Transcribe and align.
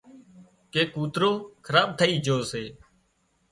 ڪي 0.71 0.81
ڪوتروخراب 0.93 1.89
ٿئي 1.99 2.13
جھو 2.25 2.37
سي 2.51 2.63